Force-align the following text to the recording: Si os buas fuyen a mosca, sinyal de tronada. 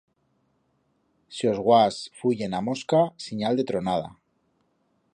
Si 1.35 1.43
os 1.51 1.59
buas 1.67 1.95
fuyen 2.19 2.57
a 2.59 2.61
mosca, 2.69 3.01
sinyal 3.27 3.53
de 3.59 3.67
tronada. 3.71 4.09